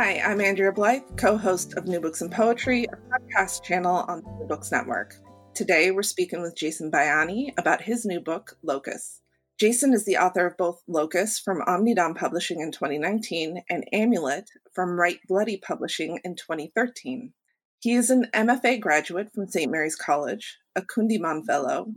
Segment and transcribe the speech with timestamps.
[0.00, 4.22] Hi, I'm Andrea Blythe, co host of New Books and Poetry, a podcast channel on
[4.22, 5.16] the New Books Network.
[5.56, 9.22] Today, we're speaking with Jason Bayani about his new book, Locus.
[9.58, 14.90] Jason is the author of both Locus from Omnidawn Publishing in 2019 and Amulet from
[15.00, 17.32] Write Bloody Publishing in 2013.
[17.80, 19.68] He is an MFA graduate from St.
[19.68, 21.88] Mary's College, a Kundiman Fellow,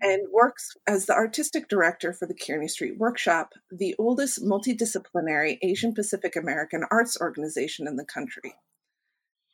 [0.00, 5.94] and works as the artistic director for the Kearny Street Workshop, the oldest multidisciplinary Asian
[5.94, 8.54] Pacific American arts organization in the country.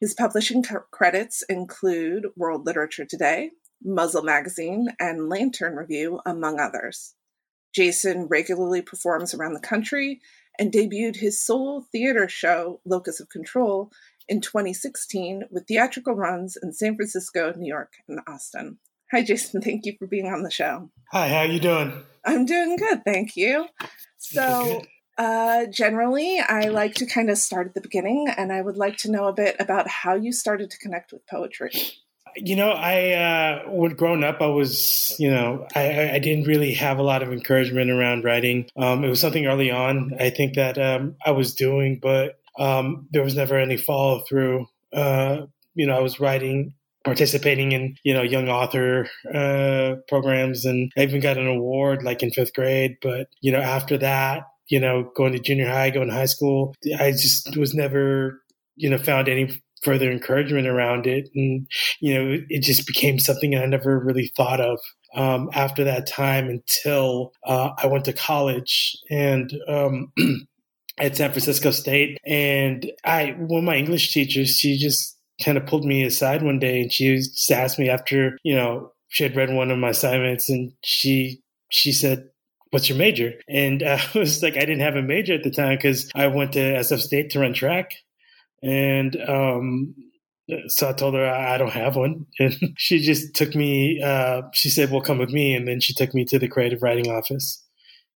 [0.00, 3.50] His publishing credits include World Literature Today,
[3.82, 7.14] Muzzle Magazine, and Lantern Review, among others.
[7.74, 10.20] Jason regularly performs around the country
[10.58, 13.90] and debuted his solo theater show, Locus of Control,
[14.28, 18.78] in 2016 with theatrical runs in San Francisco, New York, and Austin.
[19.10, 19.60] Hi, Jason.
[19.60, 20.90] Thank you for being on the show.
[21.12, 21.92] Hi, how you doing?
[22.24, 23.66] I'm doing good, thank you.
[24.18, 24.82] So,
[25.18, 28.96] uh, generally, I like to kind of start at the beginning, and I would like
[28.98, 31.72] to know a bit about how you started to connect with poetry.
[32.36, 36.74] You know, I uh, when growing up, I was, you know, I, I didn't really
[36.74, 38.68] have a lot of encouragement around writing.
[38.76, 40.14] Um, it was something early on.
[40.18, 44.66] I think that um, I was doing, but um, there was never any follow through.
[44.92, 45.42] Uh,
[45.74, 46.74] you know, I was writing
[47.04, 50.64] participating in you know young author uh, programs.
[50.64, 52.96] And I even got an award like in fifth grade.
[53.02, 56.74] But you know after that you know going to junior high going to high school
[56.98, 58.40] i just was never
[58.76, 59.50] you know found any
[59.82, 61.28] further encouragement around it.
[61.34, 61.66] And
[62.00, 64.80] you know it just became something i never really thought of
[65.14, 68.96] um, after that time until uh, i went to college.
[69.10, 70.12] And um,
[70.98, 72.18] at san francisco state.
[72.26, 76.58] And i one of my english teachers she just kind of pulled me aside one
[76.58, 79.90] day and she just asked me after, you know, she had read one of my
[79.90, 81.40] assignments and she
[81.70, 82.28] she said,
[82.70, 83.34] What's your major?
[83.48, 86.52] And I was like, I didn't have a major at the time because I went
[86.52, 87.92] to SF State to run track.
[88.62, 89.94] And um,
[90.68, 92.26] so I told her I don't have one.
[92.38, 95.54] And she just took me, uh, she said, Well, come with me.
[95.54, 97.63] And then she took me to the creative writing office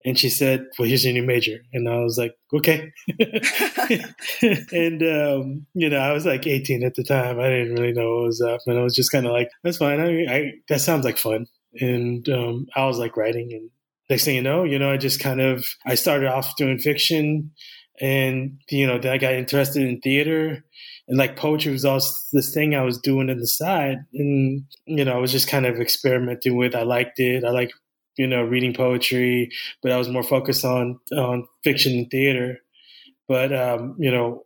[0.06, 2.92] and she said, "Well, here's your new major," and I was like, "Okay."
[4.72, 7.40] and um, you know, I was like 18 at the time.
[7.40, 9.78] I didn't really know what was up, and I was just kind of like, "That's
[9.78, 10.00] fine.
[10.00, 11.48] I, I, that sounds like fun."
[11.82, 13.72] And um, I was like writing, and
[14.10, 17.52] next thing you know, you know, I just kind of I started off doing fiction,
[18.00, 20.64] and you know, then I got interested in theater.
[21.08, 25.04] And like poetry was also this thing I was doing on the side, and you
[25.04, 26.76] know I was just kind of experimenting with.
[26.76, 27.44] I liked it.
[27.44, 27.72] I like
[28.18, 32.60] you know, reading poetry, but I was more focused on on fiction and theater.
[33.28, 34.44] But um, you know,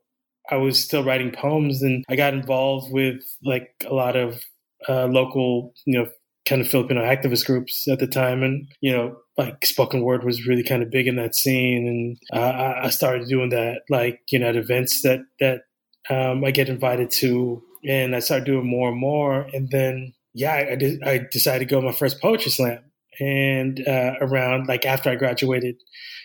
[0.49, 4.41] I was still writing poems, and I got involved with like a lot of
[4.87, 6.09] uh, local, you know,
[6.47, 10.47] kind of Filipino activist groups at the time, and you know, like spoken word was
[10.47, 14.39] really kind of big in that scene, and uh, I started doing that, like you
[14.39, 15.61] know, at events that that
[16.09, 20.53] um, I get invited to, and I started doing more and more, and then yeah,
[20.71, 22.79] I, did, I decided to go my first poetry slam
[23.19, 25.75] and uh, around like after I graduated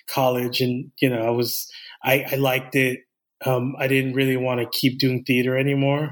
[0.08, 1.70] college, and you know, I was
[2.02, 3.00] I, I liked it.
[3.44, 6.10] Um, I didn't really want to keep doing theater anymore,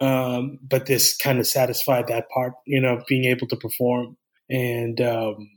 [0.00, 4.16] um, but this kind of satisfied that part, you know, being able to perform,
[4.48, 5.48] and um,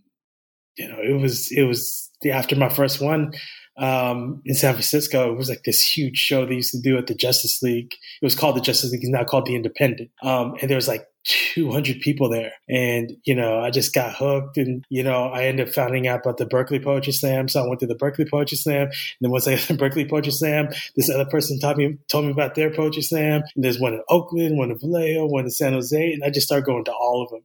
[0.77, 3.33] you know, it was it was after my first one
[3.77, 5.31] um, in San Francisco.
[5.31, 7.93] It was like this huge show they used to do at the Justice League.
[8.21, 9.01] It was called the Justice League.
[9.03, 10.11] It's now called the Independent.
[10.21, 12.53] Um, and there was like 200 people there.
[12.67, 16.21] And, you know, I just got hooked and, you know, I ended up finding out
[16.21, 17.47] about the Berkeley Poetry Slam.
[17.47, 18.87] So I went to the Berkeley Poetry Slam.
[18.87, 22.25] And then once I got the Berkeley Poetry Slam, this other person taught me, told
[22.25, 23.43] me about their poetry slam.
[23.55, 26.13] And there's one in Oakland, one in Vallejo, one in San Jose.
[26.13, 27.43] And I just started going to all of them.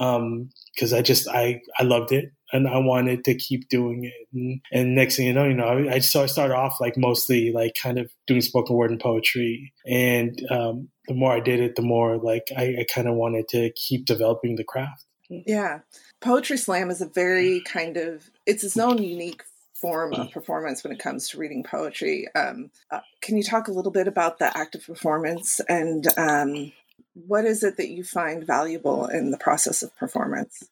[0.00, 4.28] Um, cause I just, I, I loved it and I wanted to keep doing it.
[4.32, 7.50] And, and next thing you know, you know, I, I started, started off like mostly
[7.50, 9.72] like kind of doing spoken word and poetry.
[9.84, 13.48] And um, the more I did it, the more like I, I kind of wanted
[13.48, 15.04] to keep developing the craft.
[15.28, 15.80] Yeah.
[16.20, 19.42] Poetry slam is a very kind of, it's its own unique
[19.74, 22.28] form of performance when it comes to reading poetry.
[22.36, 26.72] Um, uh, can you talk a little bit about the act of performance and um,
[27.14, 30.62] what is it that you find valuable in the process of performance?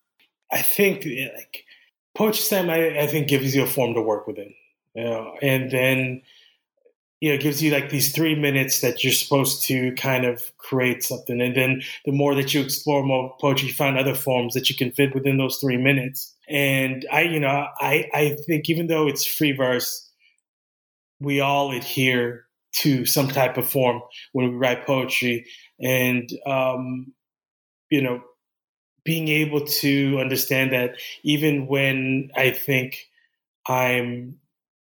[0.53, 1.65] I think like
[2.15, 4.55] poetry slam, I, I think, gives you a form to work within.
[4.95, 6.23] You know, and then
[7.23, 10.43] you know, it gives you like these three minutes that you're supposed to kind of
[10.59, 11.41] create something.
[11.41, 14.75] And then the more that you explore more poetry, you find other forms that you
[14.75, 16.35] can fit within those three minutes.
[16.49, 20.11] And I, you know, I, I think even though it's free verse,
[21.21, 22.47] we all adhere
[22.79, 25.47] to some type of form when we write poetry.
[25.81, 27.13] And, um,
[27.89, 28.21] you know,
[29.05, 33.09] being able to understand that even when I think
[33.67, 34.39] I'm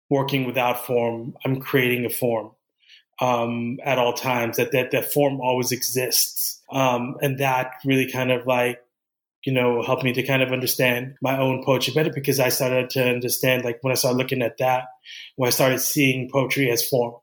[0.09, 2.51] working without form, I'm creating a form
[3.19, 4.57] um, at all times.
[4.57, 8.79] That that that form always exists, um, and that really kind of like
[9.45, 12.89] you know helped me to kind of understand my own poetry better because I started
[12.91, 14.85] to understand like when I started looking at that,
[15.35, 17.15] when I started seeing poetry as form,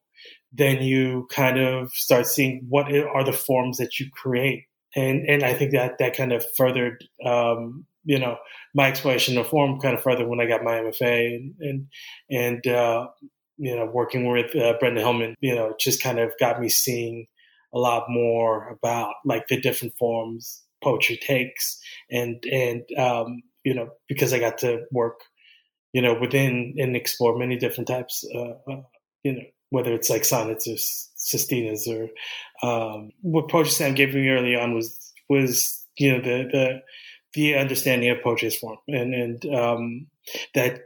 [0.52, 4.64] then you kind of start seeing what are the forms that you create.
[4.94, 8.36] And, and I think that that kind of furthered um, you know
[8.74, 11.86] my exploration of form kind of further when I got my MFA and and,
[12.30, 13.08] and uh,
[13.58, 17.26] you know working with uh, Brenda Hillman, you know, just kind of got me seeing
[17.74, 21.78] a lot more about like the different forms poetry takes,
[22.10, 25.20] and and um, you know because I got to work,
[25.92, 28.82] you know, within and explore many different types, uh, uh
[29.22, 29.42] you know,
[29.72, 32.08] whether it's like sonnets or sestinas or
[32.66, 36.82] um, what poetry slam gave me early on was was you know the the
[37.34, 40.06] the understanding of poetry's form and and um,
[40.54, 40.82] that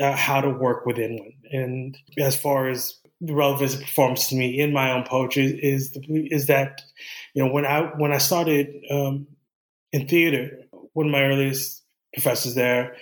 [0.00, 1.32] uh, how to work within one.
[1.50, 5.92] And as far as the relevance of performance to me in my own poetry is
[5.92, 6.82] the, is that
[7.34, 9.26] you know when I when I started um,
[9.92, 10.60] in theater,
[10.92, 11.82] one of my earliest
[12.12, 12.96] professors there,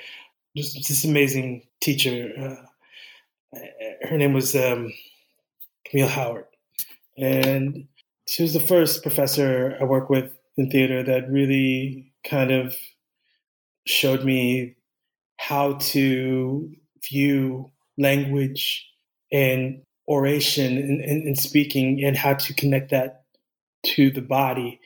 [0.57, 2.33] just this amazing teacher.
[2.39, 3.59] Uh,
[4.03, 4.93] her name was um,
[5.91, 6.47] Camille Howard,
[7.17, 7.87] and
[8.29, 12.75] she was the first professor I worked with in theater that really kind of
[13.87, 14.75] showed me
[15.39, 16.73] how to
[17.09, 18.87] view language
[19.33, 23.25] and oration and, and, and, speaking and how to connect that
[23.85, 24.81] to the body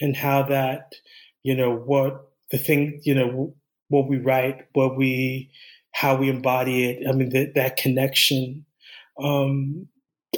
[0.00, 0.94] and how that
[1.42, 3.54] you know what the thing you know
[3.88, 5.50] what we write what we
[5.92, 7.06] how we embody it.
[7.08, 8.64] I mean that, that connection.
[9.22, 9.88] Um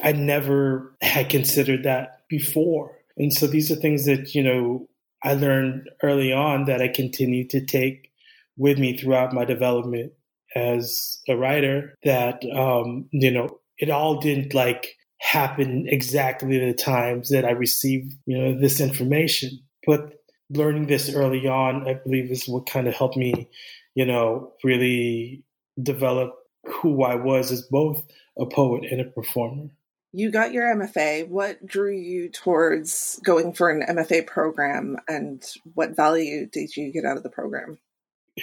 [0.04, 4.88] i never had considered that before and so these are things that you know
[5.24, 8.10] I learned early on that I continue to take
[8.58, 10.12] with me throughout my development
[10.54, 17.30] as a writer that, um, you know, it all didn't like happen exactly the times
[17.30, 19.58] that I received, you know, this information.
[19.86, 20.12] But
[20.50, 23.48] learning this early on, I believe is what kind of helped me,
[23.94, 25.42] you know, really
[25.82, 26.34] develop
[26.66, 28.04] who I was as both
[28.38, 29.70] a poet and a performer
[30.14, 31.28] you got your MFA.
[31.28, 35.44] What drew you towards going for an MFA program, and
[35.74, 37.78] what value did you get out of the program?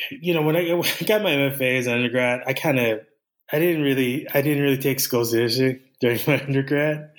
[0.10, 0.66] You know, when I,
[1.06, 3.00] got my MFA as an undergrad, I kind of,
[3.52, 7.10] I didn't really, I didn't really take school seriously during my undergrad.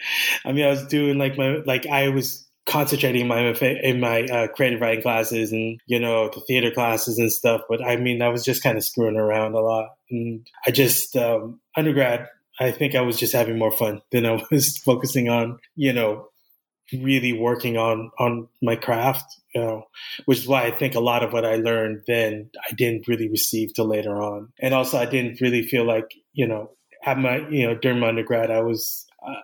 [0.45, 4.01] I mean, I was doing like my, like I was concentrating in my MFA, in
[4.01, 7.63] my uh, creative writing classes and you know the theater classes and stuff.
[7.71, 11.17] But I mean, I was just kind of screwing around a lot, and I just
[11.17, 12.29] um, undergrad
[12.61, 16.29] I think I was just having more fun than I was focusing on, you know,
[16.93, 19.85] really working on on my craft, you know,
[20.27, 23.29] which is why I think a lot of what I learned then I didn't really
[23.29, 26.71] receive till later on, and also I didn't really feel like you know
[27.05, 29.07] at my you know during my undergrad I was.
[29.27, 29.35] Uh,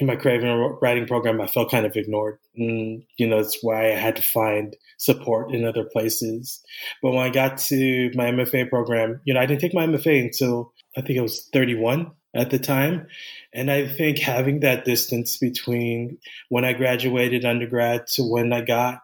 [0.00, 2.38] in my creative writing program, I felt kind of ignored.
[2.56, 6.60] And, you know, that's why I had to find support in other places.
[7.00, 10.20] But when I got to my MFA program, you know, I didn't take my MFA
[10.20, 13.06] until I think I was 31 at the time.
[13.52, 16.18] And I think having that distance between
[16.48, 19.02] when I graduated undergrad to when I got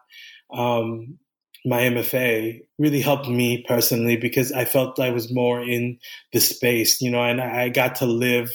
[0.53, 1.17] um,
[1.65, 5.97] my MFA really helped me personally because I felt I was more in
[6.31, 8.51] the space, you know, and I got to live a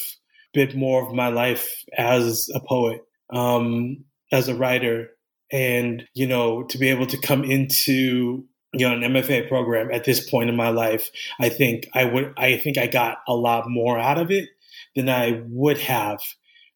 [0.55, 5.11] bit more of my life as a poet, um, as a writer,
[5.50, 10.05] and you know, to be able to come into you know an MFA program at
[10.05, 11.11] this point in my life,
[11.41, 14.49] I think I would I think I got a lot more out of it
[14.97, 16.20] than I would have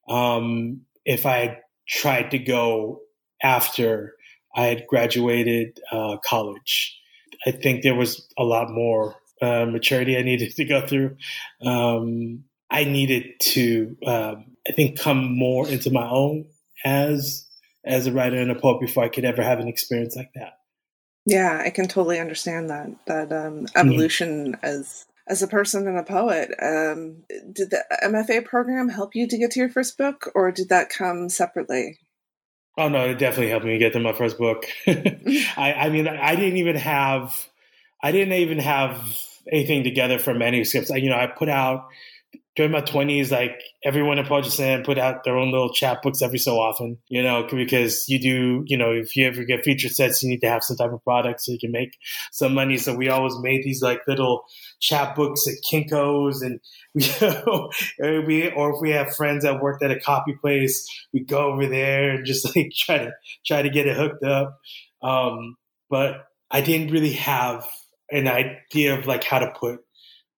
[0.08, 3.00] um, if I had tried to go
[3.42, 4.14] after
[4.54, 6.98] I had graduated uh, college.
[7.46, 11.16] I think there was a lot more uh, maturity I needed to go through.
[11.64, 16.46] Um, I needed to, um, I think, come more into my own
[16.84, 17.46] as
[17.84, 20.54] as a writer and a poet before I could ever have an experience like that.
[21.26, 23.78] Yeah, I can totally understand that that um, mm-hmm.
[23.78, 24.64] evolution mm-hmm.
[24.64, 26.50] as as a person and a poet.
[26.60, 30.68] Um, did the MFA program help you to get to your first book, or did
[30.68, 31.98] that come separately?
[32.76, 34.66] Oh no, it definitely helped me get to my first book.
[34.86, 37.48] I, I mean, I didn't even have,
[38.02, 39.00] I didn't even have
[39.50, 40.90] anything together for manuscripts.
[40.90, 41.86] I, you know, I put out
[42.56, 46.58] during my twenties, like everyone in Poetry put out their own little chapbooks every so
[46.58, 50.28] often, you know, because you do, you know, if you ever get feature sets, you
[50.28, 51.98] need to have some type of product so you can make
[52.30, 52.78] some money.
[52.78, 54.44] So we always made these like little
[54.80, 56.60] chapbooks at Kinko's and
[57.98, 61.52] we, we, or if we have friends that worked at a copy place, we go
[61.52, 63.12] over there and just like try to,
[63.44, 64.60] try to get it hooked up.
[65.02, 65.56] Um,
[65.90, 67.66] but I didn't really have
[68.10, 69.80] an idea of like how to put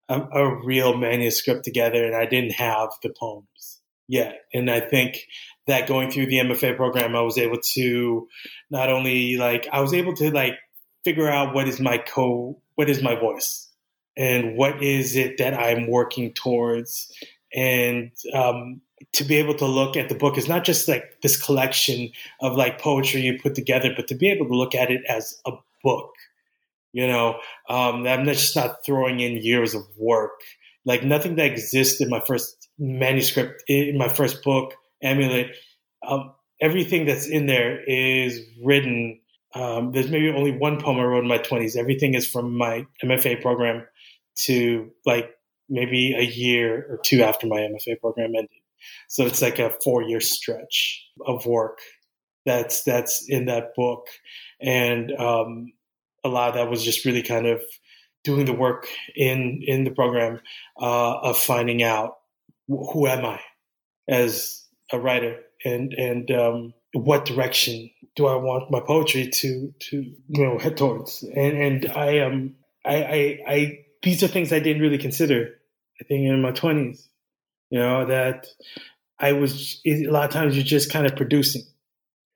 [0.08, 4.42] a, a real manuscript together, and I didn't have the poems yet.
[4.54, 5.26] And I think
[5.66, 8.28] that going through the MFA program, I was able to
[8.70, 10.54] not only like I was able to like
[11.04, 13.68] figure out what is my co what is my voice
[14.16, 17.12] and what is it that I'm working towards
[17.54, 18.80] and um,
[19.12, 22.10] to be able to look at the book is not just like this collection
[22.40, 25.40] of like poetry you put together, but to be able to look at it as
[25.46, 26.12] a book
[26.96, 30.40] you know, um, I'm just not throwing in years of work.
[30.86, 34.72] Like nothing that exists in my first manuscript, in my first book,
[35.02, 35.54] Amulet.
[36.02, 39.20] Um, everything that's in there is written.
[39.54, 41.76] Um, there's maybe only one poem I wrote in my 20s.
[41.76, 43.86] Everything is from my MFA program
[44.46, 45.28] to like
[45.68, 48.48] maybe a year or two after my MFA program ended.
[49.08, 51.78] So it's like a four year stretch of work
[52.46, 54.06] that's that's in that book,
[54.62, 55.72] and um,
[56.26, 57.62] a lot of that was just really kind of
[58.24, 60.40] doing the work in in the program
[60.80, 62.16] uh, of finding out
[62.68, 63.40] who am I
[64.08, 65.40] as a writer?
[65.64, 70.76] And and um, what direction do I want my poetry to to you know head
[70.76, 71.22] towards?
[71.22, 72.54] And and I um
[72.84, 75.54] I I, I these are things I didn't really consider
[76.00, 77.08] I think in my twenties
[77.70, 78.46] you know that
[79.18, 81.62] I was a lot of times you're just kind of producing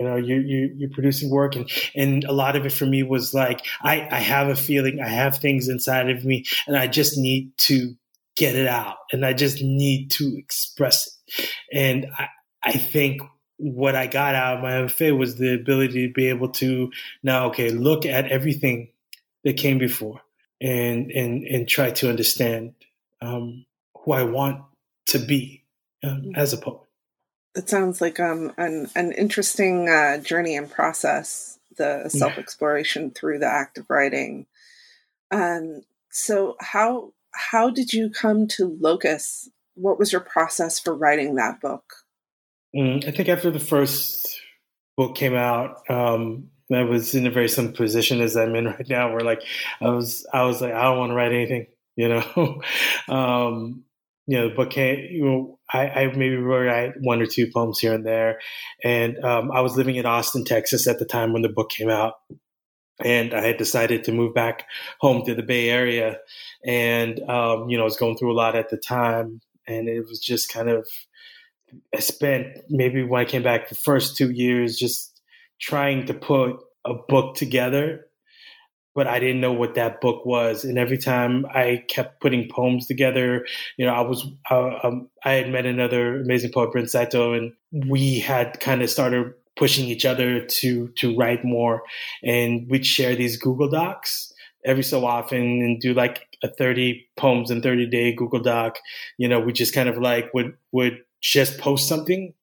[0.00, 3.02] you know you, you you're producing work and and a lot of it for me
[3.02, 6.86] was like i i have a feeling i have things inside of me and i
[6.86, 7.94] just need to
[8.36, 11.50] get it out and i just need to express it.
[11.72, 12.28] And i
[12.62, 13.20] i think
[13.58, 16.90] what i got out of my mfa was the ability to be able to
[17.22, 18.88] now okay look at everything
[19.44, 20.22] that came before
[20.62, 22.72] and and and try to understand
[23.20, 24.62] um, who i want
[25.06, 25.64] to be
[26.02, 26.89] um, as a poet
[27.54, 33.38] it sounds like um, an an interesting uh, journey and process, the self exploration through
[33.38, 34.46] the act of writing.
[35.30, 39.48] Um, so how how did you come to Locus?
[39.74, 41.84] What was your process for writing that book?
[42.74, 44.40] Mm, I think after the first
[44.96, 48.88] book came out, um, I was in a very similar position as I'm in right
[48.88, 49.42] now, where like
[49.80, 51.66] I was I was like I don't want to write anything,
[51.96, 52.60] you know.
[53.08, 53.84] um,
[54.30, 57.92] you know, book came, you know, I, I maybe wrote one or two poems here
[57.92, 58.38] and there.
[58.84, 61.90] And um, I was living in Austin, Texas at the time when the book came
[61.90, 62.14] out.
[63.04, 64.68] And I had decided to move back
[65.00, 66.18] home to the Bay Area.
[66.64, 69.40] And, um, you know, I was going through a lot at the time.
[69.66, 70.86] And it was just kind of,
[71.92, 75.20] I spent maybe when I came back the first two years just
[75.60, 78.06] trying to put a book together
[78.94, 80.64] but I didn't know what that book was.
[80.64, 85.32] And every time I kept putting poems together, you know, I was, uh, um, I
[85.32, 90.44] had met another amazing poet, Brent and we had kind of started pushing each other
[90.44, 91.82] to, to write more.
[92.24, 94.32] And we'd share these Google Docs
[94.64, 98.78] every so often and do like a 30 poems in 30 day Google Doc.
[99.18, 102.34] You know, we just kind of like would, would just post something.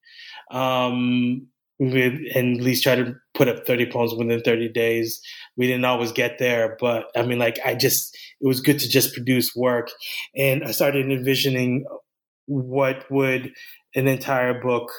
[0.50, 1.48] Um,
[1.80, 5.22] and at least try to put up 30 poems within 30 days.
[5.56, 8.89] We didn't always get there, but I mean, like, I just, it was good to
[8.89, 9.89] just produce work.
[10.36, 11.86] And I started envisioning
[12.48, 13.53] what would
[13.96, 14.91] an entire book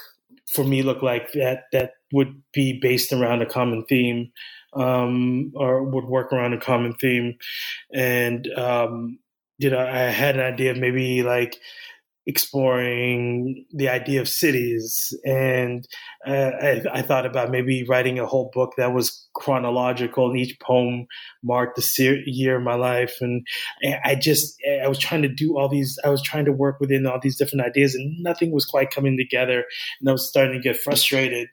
[0.47, 4.31] for me look like that, that would be based around a common theme,
[4.73, 7.35] um, or would work around a common theme.
[7.93, 9.19] And, um,
[9.59, 11.59] you know, I had an idea of maybe like,
[12.29, 15.17] exploring the idea of cities.
[15.25, 15.89] And
[16.27, 20.61] uh, I, I, thought about maybe writing a whole book that was chronological and each
[20.61, 21.07] poem
[21.43, 23.17] marked the year of my life.
[23.23, 23.47] And
[24.05, 24.55] I just,
[24.85, 27.39] I was trying to do all these, I was trying to work within all these
[27.39, 29.65] different ideas and nothing was quite coming together.
[29.99, 31.49] And I was starting to get frustrated.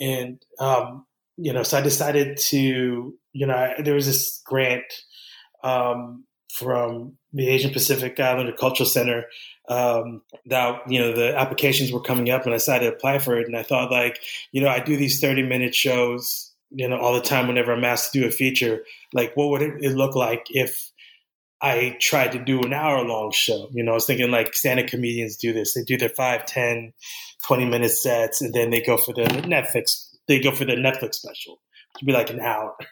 [0.00, 1.04] And, um,
[1.36, 4.84] you know, so I decided to, you know, there was this grant
[5.62, 6.24] um,
[6.58, 9.26] from the Asian Pacific Islander Cultural Center
[9.68, 13.38] um, that you know the applications were coming up and I decided to apply for
[13.38, 13.46] it.
[13.46, 14.20] And I thought like
[14.52, 17.84] you know I do these 30 minute shows you know all the time whenever I'm
[17.84, 20.90] asked to do a feature like what would it look like if
[21.60, 23.68] I tried to do an hour long show?
[23.72, 25.74] You know I was thinking like stand-up comedians do this.
[25.74, 26.92] They do their 5 10
[27.46, 31.16] 20 minute sets and then they go for the Netflix they go for their Netflix
[31.16, 31.60] special
[32.04, 32.74] be like an hour.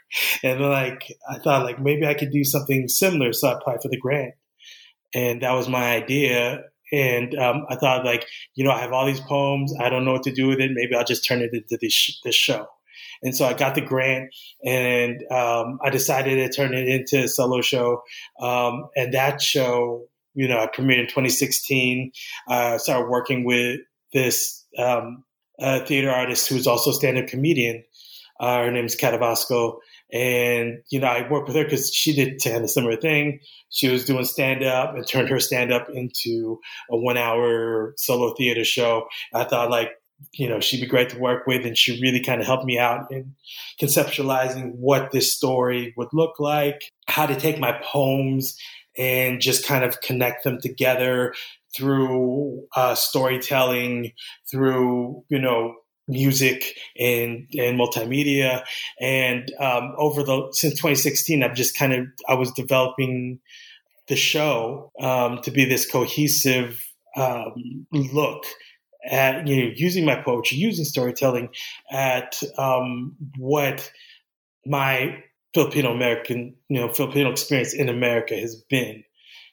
[0.42, 3.88] And like I thought like maybe I could do something similar, so I applied for
[3.88, 4.34] the grant,
[5.14, 6.62] and that was my idea.
[6.92, 10.12] And um, I thought like you know I have all these poems, I don't know
[10.12, 10.70] what to do with it.
[10.74, 12.68] Maybe I'll just turn it into this this show.
[13.22, 14.34] And so I got the grant,
[14.64, 18.02] and um, I decided to turn it into a solo show.
[18.38, 22.12] Um, and that show, you know, I premiered in 2016.
[22.48, 23.80] I uh, started working with
[24.12, 25.24] this um,
[25.58, 27.84] theater artist who's also a stand-up comedian.
[28.40, 29.78] Uh, her name's Kat Evasco.
[30.12, 33.40] And, you know, I worked with her because she did kind of similar thing.
[33.70, 36.60] She was doing stand up and turned her stand up into
[36.90, 39.08] a one hour solo theater show.
[39.32, 39.90] I thought, like,
[40.32, 41.66] you know, she'd be great to work with.
[41.66, 43.34] And she really kind of helped me out in
[43.80, 48.56] conceptualizing what this story would look like, how to take my poems
[48.96, 51.34] and just kind of connect them together
[51.74, 54.12] through uh, storytelling,
[54.48, 55.74] through, you know,
[56.08, 58.62] music and and multimedia.
[59.00, 63.40] And um, over the since 2016 i've just kind of i was developing
[64.08, 66.84] the show um, to be this cohesive
[67.16, 68.44] um, look
[69.04, 71.48] at you know using my poetry, using storytelling
[71.90, 73.90] at um, what
[74.66, 79.04] my Filipino American you know Filipino experience in America has been,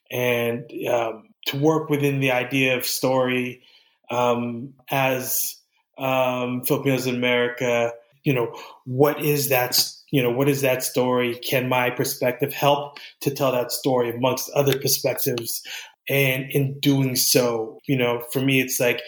[0.09, 3.61] and um, to work within the idea of story
[4.09, 5.55] um, as
[6.01, 7.93] um, Filipinos in America.
[8.23, 8.55] You know
[8.85, 9.79] what is that?
[10.11, 11.39] You know what is that story?
[11.47, 15.63] Can my perspective help to tell that story amongst other perspectives?
[16.09, 19.01] And in doing so, you know, for me, it's like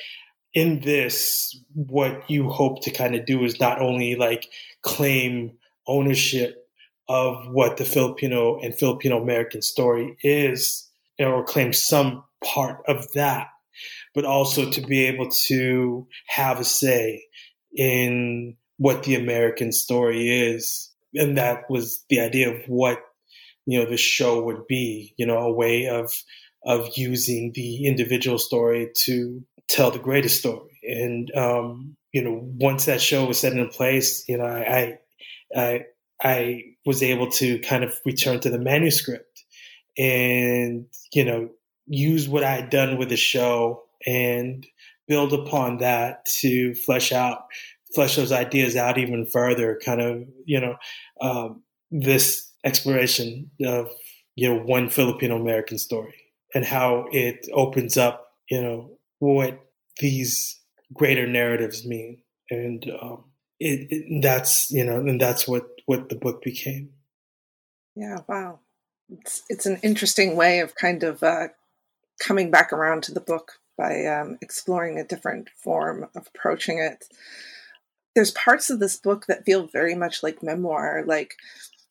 [0.54, 4.48] in this, what you hope to kind of do is not only like
[4.84, 5.52] claim
[5.88, 6.68] ownership
[7.10, 10.88] of what the Filipino and Filipino American story is,
[11.20, 13.48] or claim some part of that,
[14.14, 17.26] but also to be able to have a say
[17.76, 20.92] in what the American story is.
[21.16, 23.00] And that was the idea of what,
[23.66, 26.12] you know, the show would be, you know, a way of,
[26.66, 30.80] of using the individual story to tell the greatest story.
[30.84, 35.00] And um, you know, once that show was set in place, you know, I,
[35.56, 35.86] I
[36.22, 39.44] I was able to kind of return to the manuscript
[39.98, 41.50] and you know
[41.88, 44.66] use what I had done with the show and
[45.08, 47.46] build upon that to flesh out
[47.94, 50.76] flesh those ideas out even further kind of you know
[51.22, 53.90] um, this exploration of
[54.36, 56.16] you know one filipino american story
[56.56, 59.60] and how it opens up you know what
[60.00, 60.60] these
[60.94, 63.26] greater narratives mean, and um,
[63.60, 66.90] it, it, that's you know, and that's what what the book became.
[67.96, 68.60] Yeah, wow,
[69.10, 71.48] it's it's an interesting way of kind of uh,
[72.20, 77.06] coming back around to the book by um, exploring a different form of approaching it.
[78.16, 81.36] There's parts of this book that feel very much like memoir, like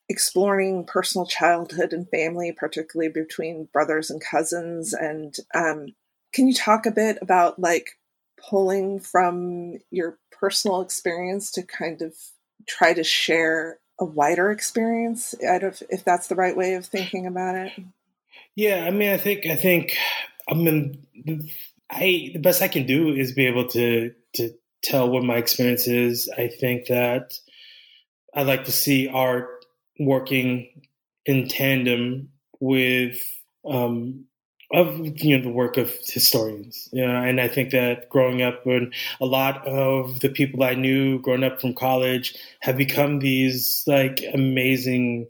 [0.08, 4.92] exploring personal childhood and family, particularly between brothers and cousins.
[4.92, 5.94] And um,
[6.32, 7.98] can you talk a bit about like
[8.48, 12.14] pulling from your personal experience to kind of
[12.68, 15.34] try to share a wider experience?
[15.48, 17.72] I don't if that's the right way of thinking about it.
[18.54, 19.96] Yeah, I mean, I think I think
[20.48, 21.04] I mean,
[21.90, 24.50] I the best I can do is be able to to
[24.82, 26.28] tell what my experience is.
[26.36, 27.34] I think that
[28.34, 29.64] I like to see art
[29.98, 30.68] working
[31.26, 33.18] in tandem with
[33.64, 34.24] um,
[34.72, 36.88] of you know the work of historians.
[36.92, 40.74] You know, and I think that growing up, when a lot of the people I
[40.74, 45.28] knew growing up from college have become these like amazing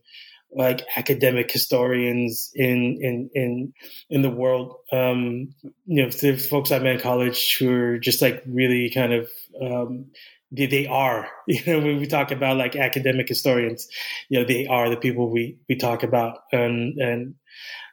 [0.54, 3.72] like academic historians in in in
[4.10, 4.76] in the world.
[4.92, 5.54] Um,
[5.86, 9.30] you know, the folks I met in college who are just like really kind of
[9.60, 10.06] um,
[10.50, 11.28] they, they are.
[11.48, 13.88] You know, when we talk about like academic historians,
[14.28, 17.34] you know, they are the people we we talk about, and and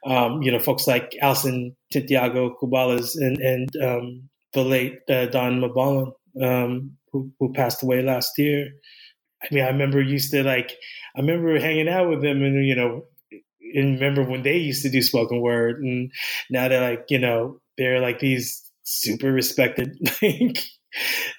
[0.04, 5.60] um, you know, folks like Alison Santiago Cubales and, and um, the late uh, Dawn
[5.60, 8.70] Mabalon, um, who, who passed away last year.
[9.42, 10.76] I mean, I remember used to like,
[11.16, 13.04] I remember hanging out with them and, you know,
[13.74, 16.10] and remember when they used to do spoken word and
[16.50, 20.58] now they're like, you know, they're like these super respected like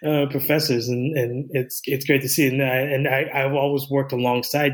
[0.06, 2.48] uh, professors and, and it's, it's great to see.
[2.48, 4.74] And I, and I, I've always worked alongside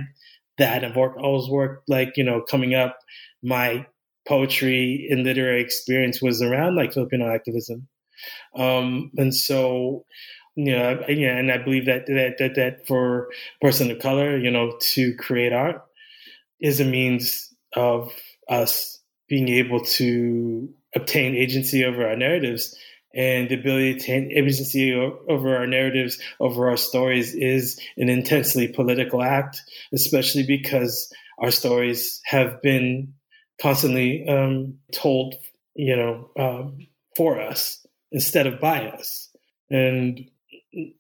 [0.58, 0.84] that.
[0.84, 2.98] I've worked, always worked like, you know, coming up,
[3.42, 3.86] my
[4.28, 7.88] poetry and literary experience was around like Filipino activism.
[8.56, 10.06] Um, and so,
[10.58, 13.30] you know, yeah, and I believe that, that, that, that for
[13.62, 15.86] person of color, you know, to create art
[16.60, 18.12] is a means of
[18.50, 22.76] us being able to obtain agency over our narratives
[23.14, 24.96] and the ability to take agency
[25.30, 29.62] over our narratives, over our stories is an intensely political act,
[29.94, 33.14] especially because our stories have been
[33.62, 35.36] constantly um, told,
[35.76, 39.30] you know, um, for us instead of by us.
[39.70, 40.28] And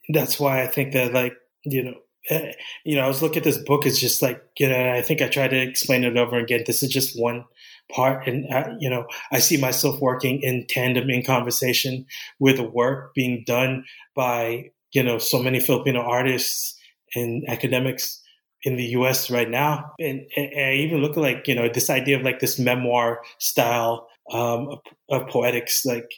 [0.10, 1.96] that's why I think that, like, you know,
[2.30, 2.54] eh,
[2.86, 3.86] you know, I was looking at this book.
[3.86, 6.64] It's just like, you know, I think I tried to explain it over again.
[6.66, 7.46] This is just one
[7.92, 12.06] part and uh, you know i see myself working in tandem in conversation
[12.40, 13.84] with the work being done
[14.16, 16.78] by you know so many filipino artists
[17.16, 18.22] and academics
[18.64, 21.70] in the us right now and, and, and i even look at like you know
[21.74, 26.12] this idea of like this memoir style um, of, of poetics like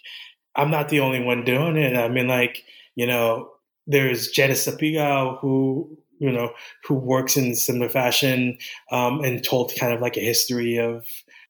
[0.55, 2.63] i'm not the only one doing it i mean like
[2.99, 3.49] you know
[3.87, 6.51] there's Janice Sapigao who you know
[6.85, 8.57] who works in similar fashion
[8.91, 11.05] um, and told kind of like a history of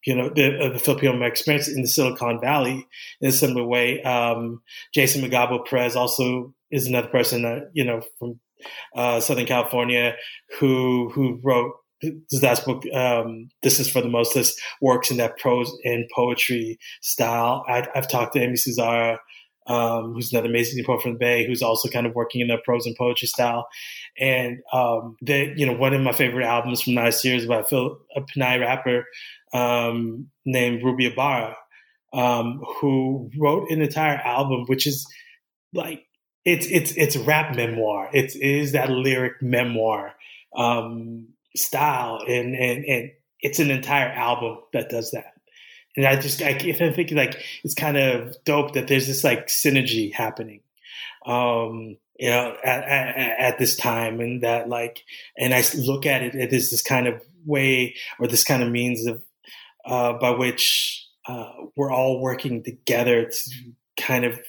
[0.05, 2.87] you know, the, the Filipino experience in the Silicon Valley
[3.19, 4.01] in a similar way.
[4.03, 4.61] Um,
[4.93, 8.39] Jason Magabo Perez also is another person, that, you know, from
[8.95, 10.15] uh, Southern California
[10.59, 12.83] who who wrote his last book.
[12.93, 17.65] Um, this is for the Mostless works in that prose and poetry style.
[17.67, 19.17] I, have talked to Aimee Suzara.
[19.69, 22.57] Um, who's another amazing poet from the Bay, who's also kind of working in the
[22.65, 23.67] prose and poetry style.
[24.17, 27.61] And um, they, you know, one of my favorite albums from last year is by
[27.61, 29.05] Phil, a Pinay rapper
[29.53, 31.55] um, named Ruby Ibarra,
[32.13, 35.05] um, who wrote an entire album, which is
[35.73, 36.03] like
[36.45, 38.09] it's it's it's rap memoir.
[38.13, 40.13] It's, it is that lyric memoir
[40.55, 45.33] um, style, and and and it's an entire album that does that.
[45.99, 49.47] And I just I, I think like it's kind of dope that there's this like
[49.47, 50.61] synergy happening.
[51.25, 55.03] Um, you know, at, at, at, this time, and that like,
[55.37, 59.05] and I look at it as this kind of way or this kind of means
[59.07, 59.21] of
[59.85, 64.39] uh, by which uh, we're all working together to kind of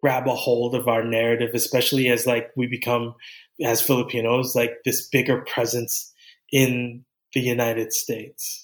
[0.00, 3.14] grab a hold of our narrative, especially as like we become
[3.62, 6.14] as Filipinos like this bigger presence
[6.50, 8.63] in the United States.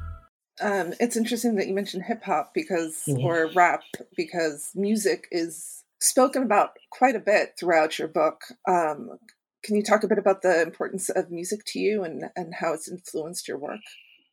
[0.61, 3.25] Um, it's interesting that you mentioned hip hop because, mm-hmm.
[3.25, 3.81] or rap,
[4.15, 8.41] because music is spoken about quite a bit throughout your book.
[8.67, 9.17] Um,
[9.63, 12.73] can you talk a bit about the importance of music to you and, and how
[12.73, 13.81] it's influenced your work?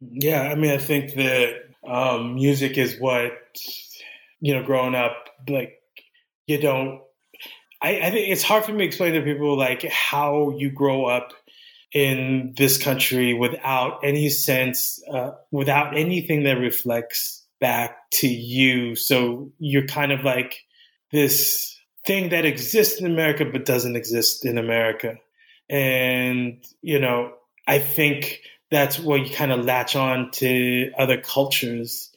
[0.00, 1.54] Yeah, I mean, I think that
[1.86, 3.32] um, music is what,
[4.40, 5.80] you know, growing up, like,
[6.46, 7.00] you don't,
[7.82, 11.06] I, I think it's hard for me to explain to people, like, how you grow
[11.06, 11.32] up
[11.92, 18.94] in this country without any sense, uh, without anything that reflects back to you.
[18.94, 20.60] So you're kind of like
[21.12, 25.16] this thing that exists in America but doesn't exist in America.
[25.68, 27.32] And, you know,
[27.66, 32.10] I think that's where you kind of latch on to other cultures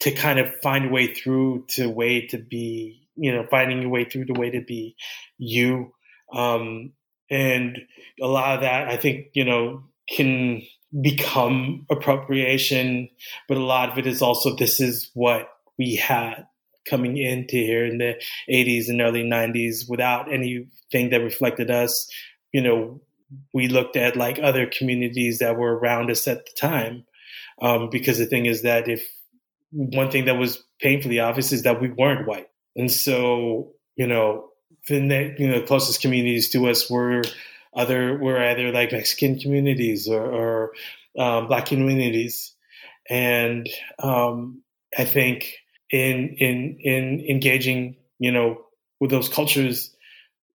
[0.00, 3.90] to kind of find a way through to way to be, you know, finding your
[3.90, 4.96] way through the way to be
[5.38, 5.92] you.
[6.32, 6.92] Um,
[7.30, 7.78] and
[8.20, 10.62] a lot of that, I think, you know, can
[11.00, 13.08] become appropriation,
[13.48, 16.46] but a lot of it is also this is what we had
[16.88, 22.10] coming into here in the 80s and early 90s without anything that reflected us.
[22.52, 23.00] You know,
[23.54, 27.04] we looked at like other communities that were around us at the time.
[27.62, 29.06] Um, because the thing is that if
[29.70, 32.48] one thing that was painfully obvious is that we weren't white.
[32.74, 34.49] And so, you know,
[34.88, 37.22] the you know closest communities to us were
[37.74, 40.72] other were either like Mexican communities or, or
[41.18, 42.54] um, black communities,
[43.08, 43.68] and
[44.02, 44.62] um,
[44.96, 45.54] I think
[45.90, 48.64] in in in engaging you know
[49.00, 49.94] with those cultures,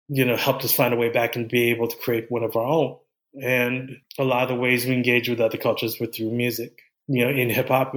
[0.10, 2.56] you know, helped us find a way back and be able to create one of
[2.56, 2.98] our own.
[3.42, 7.26] And a lot of the ways we engage with other cultures were through music, you
[7.26, 7.96] know, in hip hop,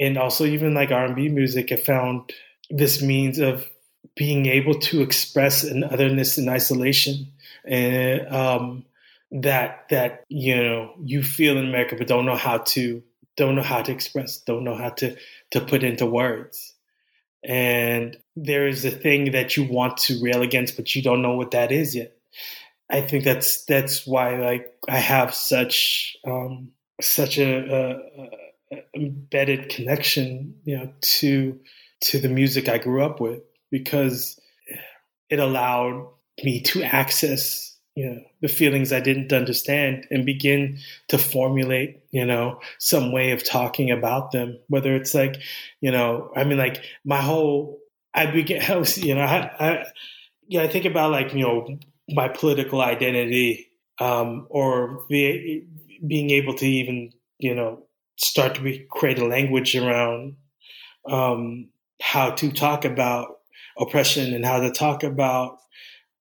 [0.00, 1.72] and also even like R and B music.
[1.72, 2.32] I found
[2.70, 3.68] this means of
[4.14, 7.32] being able to express an otherness in isolation
[7.64, 8.84] and um,
[9.32, 13.02] that that you know you feel in America but don't know how to
[13.36, 15.16] don't know how to express don't know how to
[15.50, 16.74] to put into words.
[17.44, 21.36] And there is a thing that you want to rail against but you don't know
[21.36, 22.16] what that is yet.
[22.88, 29.68] I think that's that's why like I have such um, such a, a, a embedded
[29.68, 31.58] connection you know to
[32.00, 34.38] to the music I grew up with because
[35.30, 36.08] it allowed
[36.42, 42.26] me to access you know the feelings I didn't understand and begin to formulate you
[42.26, 44.58] know some way of talking about them.
[44.68, 45.40] Whether it's like
[45.80, 47.78] you know I mean like my whole
[48.14, 48.62] I begin
[48.96, 49.86] you know I, I
[50.46, 55.64] yeah I think about like you know my political identity um, or the,
[56.06, 57.82] being able to even you know
[58.16, 60.36] start to be, create a language around
[61.08, 63.35] um, how to talk about
[63.78, 65.58] oppression and how to talk about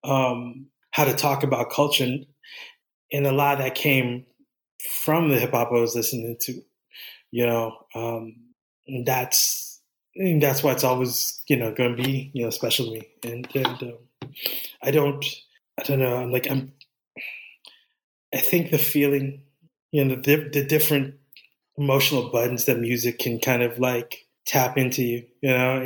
[0.03, 2.05] um, how to talk about culture.
[3.11, 4.25] And, a lot that came
[5.01, 6.61] from the hip hop I was listening to,
[7.31, 8.35] you know, um,
[9.05, 9.81] that's,
[10.39, 13.07] that's why it's always, you know, going to be, you know, special to me.
[13.23, 13.97] And, and um,
[14.81, 15.25] I don't,
[15.79, 16.73] I don't know, I'm like, I'm,
[18.33, 19.43] I think the feeling,
[19.91, 21.15] you know, the, the different
[21.77, 25.81] emotional buttons that music can kind of like tap into you, you know,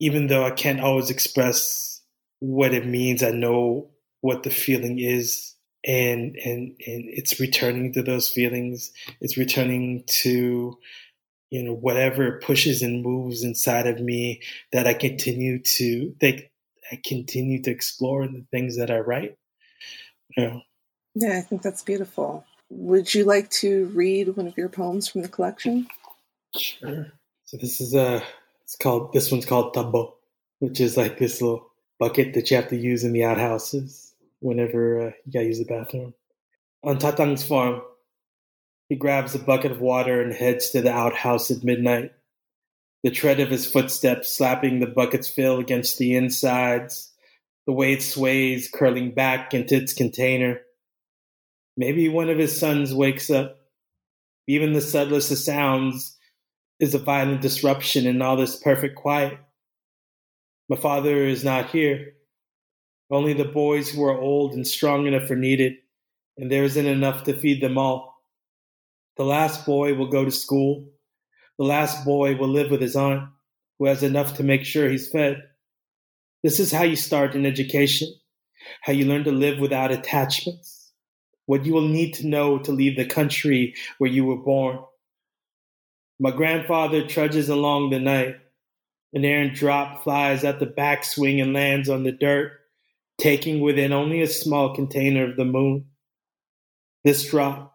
[0.00, 2.02] even though I can't always express
[2.40, 5.54] what it means, I know what the feeling is
[5.86, 8.90] and and and it's returning to those feelings.
[9.20, 10.78] It's returning to
[11.50, 16.42] you know whatever pushes and moves inside of me that I continue to that
[16.92, 19.36] I continue to explore in the things that I write.
[20.36, 20.58] Yeah.
[21.14, 22.44] Yeah, I think that's beautiful.
[22.68, 25.86] Would you like to read one of your poems from the collection?
[26.56, 27.12] Sure.
[27.44, 28.22] So this is a
[28.66, 30.14] it's called this one's called Tabo,
[30.58, 35.00] which is like this little bucket that you have to use in the outhouses whenever
[35.00, 36.14] uh, you gotta use the bathroom.
[36.82, 37.80] On Tatang's farm,
[38.88, 42.10] he grabs a bucket of water and heads to the outhouse at midnight.
[43.04, 47.12] The tread of his footsteps slapping the bucket's fill against the insides,
[47.66, 50.60] the way it sways, curling back into its container.
[51.76, 53.60] Maybe one of his sons wakes up.
[54.48, 56.15] Even the subtlest of sounds
[56.78, 59.38] is a violent disruption in all this perfect quiet.
[60.68, 62.14] My father is not here.
[63.10, 65.74] Only the boys who are old and strong enough are needed,
[66.36, 68.14] and there isn't enough to feed them all.
[69.16, 70.88] The last boy will go to school.
[71.58, 73.28] The last boy will live with his aunt,
[73.78, 75.42] who has enough to make sure he's fed.
[76.42, 78.08] This is how you start an education,
[78.82, 80.92] how you learn to live without attachments,
[81.46, 84.80] what you will need to know to leave the country where you were born
[86.18, 88.36] my grandfather trudges along the night.
[89.12, 92.52] An errant drop flies at the backswing and lands on the dirt,
[93.18, 95.86] taking within only a small container of the moon.
[97.04, 97.74] This drop,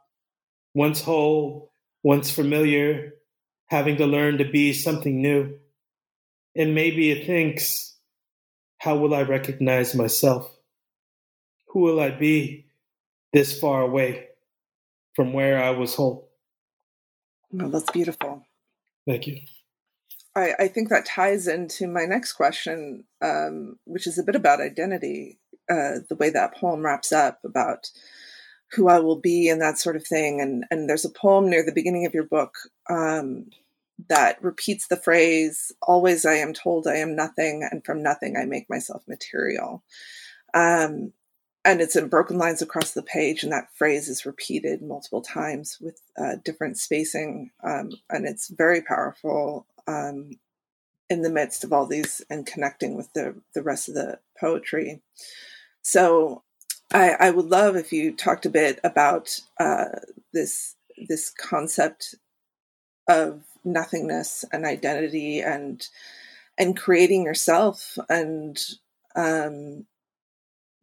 [0.74, 1.72] once whole,
[2.04, 3.14] once familiar,
[3.68, 5.58] having to learn to be something new.
[6.56, 7.96] And maybe it thinks,
[8.80, 10.52] how will I recognize myself?
[11.68, 12.66] Who will I be
[13.32, 14.28] this far away
[15.16, 16.31] from where I was whole?
[17.52, 18.46] Well, that's beautiful.
[19.08, 19.40] Thank you.
[20.36, 24.62] I, I think that ties into my next question, um, which is a bit about
[24.62, 25.40] identity.
[25.70, 27.90] Uh, the way that poem wraps up about
[28.72, 30.42] who I will be and that sort of thing.
[30.42, 32.56] And and there's a poem near the beginning of your book
[32.90, 33.50] um,
[34.10, 38.46] that repeats the phrase "Always I am told I am nothing, and from nothing I
[38.46, 39.84] make myself material."
[40.54, 41.14] Um,
[41.64, 45.78] and it's in broken lines across the page and that phrase is repeated multiple times
[45.80, 50.32] with uh, different spacing um, and it's very powerful um,
[51.10, 55.02] in the midst of all these and connecting with the, the rest of the poetry.
[55.82, 56.44] So
[56.94, 60.00] I, I would love if you talked a bit about uh,
[60.34, 60.76] this
[61.08, 62.16] this concept
[63.08, 65.86] of nothingness and identity and
[66.58, 68.58] and creating yourself and
[69.16, 69.86] um,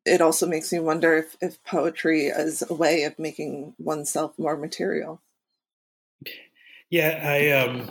[0.09, 4.57] it also makes me wonder if, if poetry is a way of making oneself more
[4.57, 5.21] material.
[6.91, 7.91] Yeah, I um,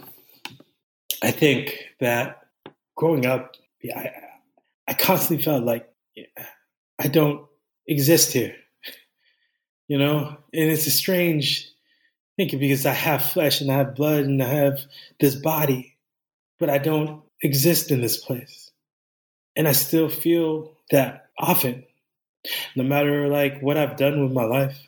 [1.21, 2.47] I think that
[2.95, 4.11] growing up, yeah, I,
[4.87, 5.87] I constantly felt like
[6.99, 7.45] I don't
[7.85, 8.55] exist here,
[9.87, 11.69] you know, and it's a strange
[12.37, 14.79] thing because I have flesh and I have blood and I have
[15.19, 15.95] this body,
[16.59, 18.71] but I don't exist in this place,
[19.55, 21.83] and I still feel that often
[22.75, 24.79] no matter like what I've done with my life,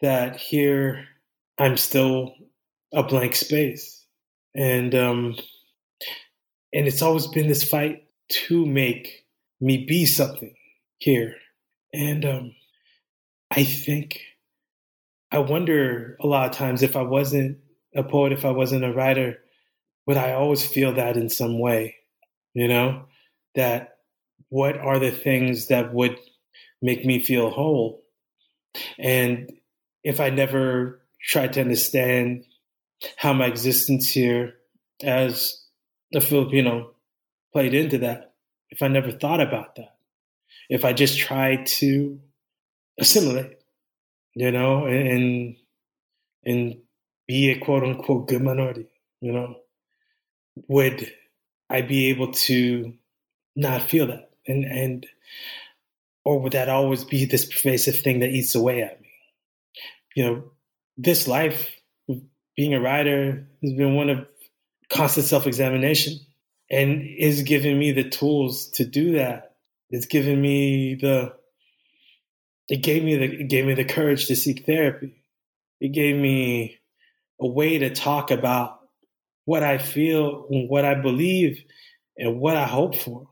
[0.00, 1.06] that here
[1.58, 2.34] I'm still
[2.92, 4.04] a blank space.
[4.54, 5.36] And um
[6.72, 9.24] and it's always been this fight to make
[9.60, 10.54] me be something
[10.98, 11.34] here.
[11.92, 12.54] And um
[13.50, 14.20] I think
[15.30, 17.58] I wonder a lot of times if I wasn't
[17.94, 19.38] a poet, if I wasn't a writer,
[20.06, 21.96] would I always feel that in some way?
[22.54, 23.04] You know,
[23.54, 23.98] that
[24.48, 26.18] what are the things that would
[26.82, 28.02] make me feel whole.
[28.98, 29.52] And
[30.04, 32.44] if I never tried to understand
[33.16, 34.54] how my existence here
[35.02, 35.62] as
[36.14, 36.94] a Filipino
[37.52, 38.34] played into that,
[38.70, 39.96] if I never thought about that,
[40.68, 42.20] if I just tried to
[42.98, 43.58] assimilate,
[44.34, 45.56] you know, and
[46.44, 46.76] and
[47.26, 48.86] be a quote unquote good minority,
[49.20, 49.56] you know,
[50.68, 51.10] would
[51.68, 52.94] I be able to
[53.54, 54.30] not feel that?
[54.46, 55.06] And and
[56.26, 59.08] or would that always be this pervasive thing that eats away at me?
[60.16, 60.44] You know,
[60.96, 61.70] this life,
[62.56, 64.26] being a writer, has been one of
[64.90, 66.18] constant self examination
[66.68, 69.54] and is giving me the tools to do that.
[69.90, 71.32] It's given me the
[72.68, 75.22] it gave me the it gave me the courage to seek therapy.
[75.80, 76.80] It gave me
[77.40, 78.80] a way to talk about
[79.44, 81.62] what I feel and what I believe
[82.18, 83.28] and what I hope for.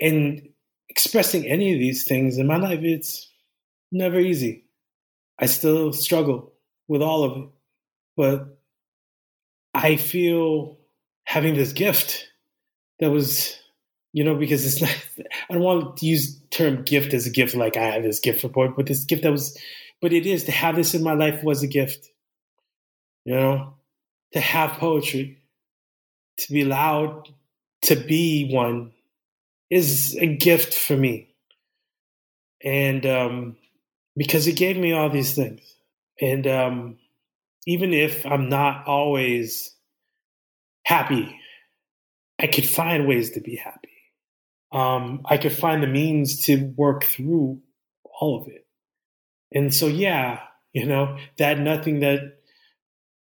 [0.00, 0.49] And
[0.90, 3.30] expressing any of these things in my life, it's
[3.92, 4.64] never easy.
[5.38, 6.52] I still struggle
[6.88, 7.48] with all of it.
[8.16, 8.58] But
[9.72, 10.78] I feel
[11.24, 12.26] having this gift
[12.98, 13.56] that was,
[14.12, 14.82] you know, because it's
[15.18, 18.20] not, I don't want to use term gift as a gift like I have this
[18.20, 19.56] gift report, but this gift that was,
[20.02, 22.10] but it is to have this in my life was a gift,
[23.24, 23.74] you know,
[24.32, 25.38] to have poetry,
[26.38, 27.28] to be allowed
[27.82, 28.92] to be one
[29.70, 31.34] is a gift for me.
[32.62, 33.56] And um,
[34.16, 35.62] because it gave me all these things.
[36.20, 36.98] And um,
[37.66, 39.74] even if I'm not always
[40.84, 41.38] happy,
[42.38, 43.88] I could find ways to be happy.
[44.72, 47.60] Um, I could find the means to work through
[48.20, 48.66] all of it.
[49.52, 50.40] And so, yeah,
[50.72, 52.38] you know, that nothing that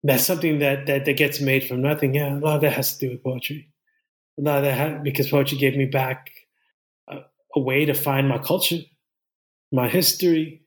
[0.03, 2.15] that's something that, that that gets made from nothing.
[2.15, 3.69] Yeah, a lot of that has to do with poetry.
[4.37, 6.31] Lot of that because poetry gave me back
[7.09, 7.19] a,
[7.55, 8.81] a way to find my culture,
[9.71, 10.63] my history,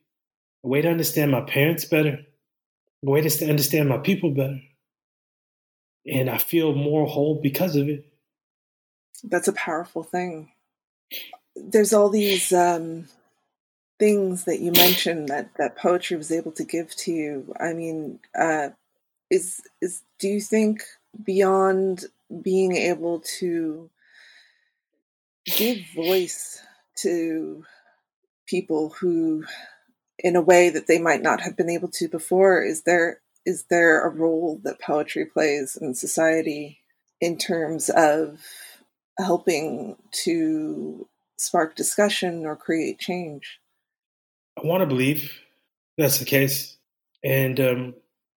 [0.64, 2.20] a way to understand my parents better,
[3.06, 4.60] a way to understand my people better.
[6.06, 8.06] And I feel more whole because of it.
[9.22, 10.50] That's a powerful thing.
[11.54, 13.08] There's all these um,
[13.98, 17.54] things that you mentioned that, that poetry was able to give to you.
[17.60, 18.70] I mean, uh,
[19.30, 20.82] is is do you think
[21.22, 22.06] beyond
[22.42, 23.90] being able to
[25.46, 26.60] give voice
[26.96, 27.64] to
[28.46, 29.44] people who
[30.18, 33.64] in a way that they might not have been able to before is there is
[33.70, 36.80] there a role that poetry plays in society
[37.20, 38.40] in terms of
[39.18, 43.58] helping to spark discussion or create change?
[44.62, 45.32] I want to believe
[45.96, 46.76] that's the case.
[47.24, 47.94] And um,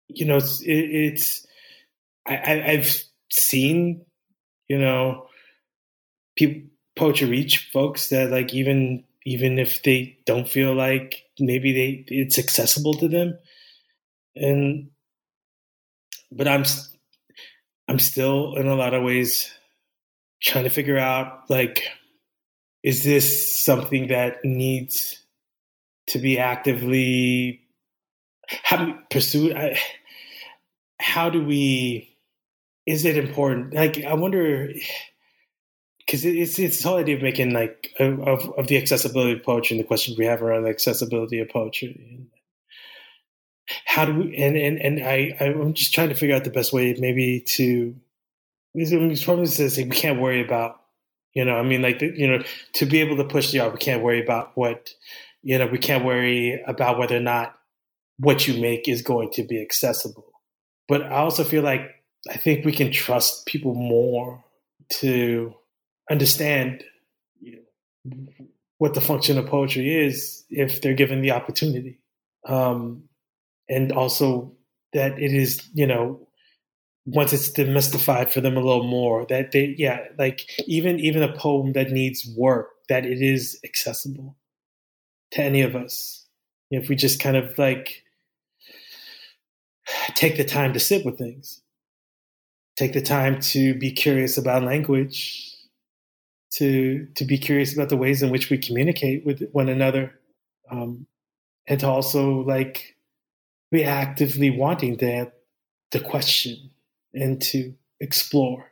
[0.09, 1.47] you know it's, it, it's
[2.27, 4.05] I, i've seen
[4.69, 5.27] you know
[6.37, 12.05] people poetry reach folks that like even even if they don't feel like maybe they
[12.09, 13.39] it's accessible to them.
[14.35, 14.91] And
[16.31, 16.65] but i'm
[17.89, 19.51] i'm still in a lot of ways
[20.43, 21.89] trying to figure out like
[22.83, 25.25] is this something that needs
[26.09, 27.63] to be actively
[29.11, 29.57] pursued?
[29.57, 29.79] I,
[31.01, 32.17] how do we
[32.93, 34.69] is it important like i wonder
[36.09, 39.77] because it's it's the whole idea of making like of of the accessibility of poetry
[39.77, 42.27] and the questions we have around the accessibility of poetry.
[43.85, 46.73] How do we and and and I I'm just trying to figure out the best
[46.73, 47.95] way maybe to.
[48.75, 50.81] It's probably says we can't worry about
[51.35, 52.43] you know I mean like you know
[52.75, 54.91] to be able to push the art we can't worry about what
[55.43, 57.55] you know we can't worry about whether or not
[58.19, 60.33] what you make is going to be accessible.
[60.87, 61.98] But I also feel like
[62.29, 64.45] I think we can trust people more
[65.01, 65.55] to
[66.11, 66.83] understand
[67.41, 67.63] you
[68.05, 68.27] know,
[68.79, 72.01] what the function of poetry is if they're given the opportunity.
[72.47, 73.05] Um,
[73.69, 74.53] and also
[74.93, 76.29] that it is, you know,
[77.05, 81.33] once it's demystified for them a little more, that they, yeah, like even even a
[81.33, 84.37] poem that needs work, that it is accessible
[85.33, 86.27] to any of us.
[86.71, 88.03] If we just kind of like
[90.15, 91.63] take the time to sit with things,
[92.79, 95.53] take the time to be curious about language,
[96.53, 100.15] to to be curious about the ways in which we communicate with one another,
[100.71, 101.07] um,
[101.67, 102.97] and to also like
[103.73, 105.33] be actively wanting to
[105.91, 106.71] to question
[107.13, 108.71] and to explore.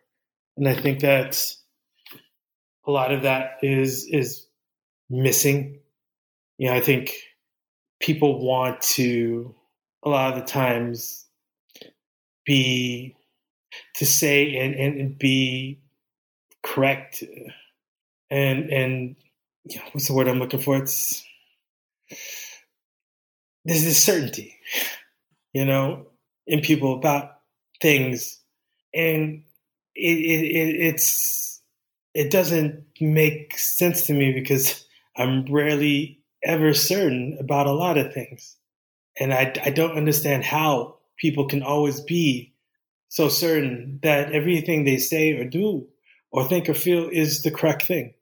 [0.57, 1.53] And I think that
[2.87, 4.47] a lot of that is is
[5.11, 5.81] missing.
[6.59, 7.13] You know, I think
[8.01, 9.53] people want to
[10.05, 11.27] a lot of the times
[12.45, 13.16] be
[13.95, 15.81] to say and, and be
[16.63, 17.23] correct
[18.31, 19.17] and and
[19.65, 20.77] you know, what's the word I'm looking for?
[20.77, 21.25] It's
[23.65, 24.57] there's this certainty,
[25.53, 26.07] you know,
[26.47, 27.41] in people about
[27.83, 28.39] things,
[28.95, 29.43] and
[29.95, 31.61] it, it, it's
[32.15, 34.85] it doesn't make sense to me because
[35.17, 38.57] I'm rarely ever certain about a lot of things.
[39.19, 42.55] And I, I don't understand how people can always be
[43.09, 45.87] so certain that everything they say or do
[46.31, 48.15] or think or feel is the correct thing.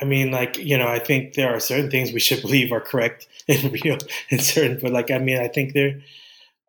[0.00, 2.80] I mean, like, you know, I think there are certain things we should believe are
[2.80, 3.98] correct and real
[4.30, 6.00] and certain, but like, I mean, I think there,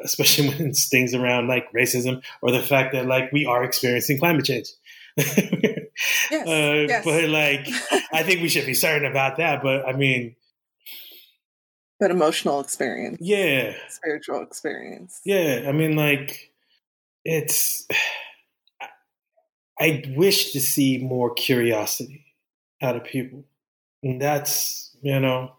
[0.01, 4.19] especially when it's things around like racism or the fact that like we are experiencing
[4.19, 4.69] climate change.
[5.17, 7.03] yes, uh, yes.
[7.03, 7.67] But like,
[8.13, 9.63] I think we should be certain about that.
[9.63, 10.35] But I mean,
[11.99, 15.65] but emotional experience, yeah, spiritual experience, yeah.
[15.67, 16.51] I mean, like,
[17.27, 17.87] it's.
[19.79, 22.25] I wish to see more curiosity
[22.81, 23.45] out of people,
[24.01, 25.51] and that's you know,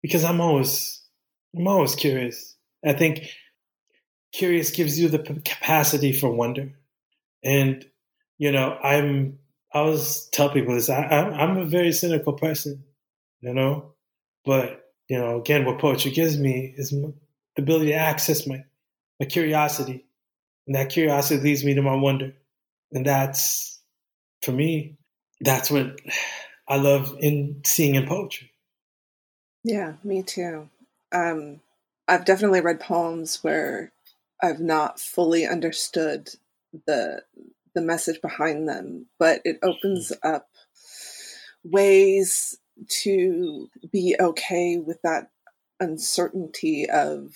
[0.00, 1.02] because I'm always,
[1.56, 2.54] I'm always curious.
[2.86, 3.26] I think
[4.32, 6.70] curious gives you the capacity for wonder,
[7.42, 7.84] and
[8.38, 9.38] you know, I'm
[9.74, 10.90] I always tell people this.
[10.90, 12.84] I, I'm a very cynical person,
[13.40, 13.94] you know,
[14.44, 17.12] but you know, again, what poetry gives me is the
[17.56, 18.64] ability to access my
[19.18, 20.04] my curiosity,
[20.66, 22.32] and that curiosity leads me to my wonder,
[22.92, 23.80] and that's
[24.42, 24.96] for me.
[25.40, 26.00] That's what
[26.68, 28.52] I love in seeing in poetry.
[29.64, 30.68] Yeah, me too.
[31.12, 31.60] Um,
[32.08, 33.92] I've definitely read poems where
[34.42, 36.30] I've not fully understood
[36.86, 37.22] the
[37.74, 40.48] the message behind them, but it opens up
[41.64, 42.58] ways
[43.02, 45.30] to be okay with that
[45.80, 47.32] uncertainty of